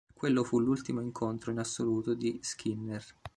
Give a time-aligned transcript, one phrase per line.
[0.15, 3.05] Quello fu l'ultimo incontro in assoluto di Skinner.